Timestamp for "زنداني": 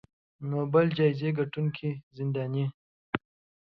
2.15-2.65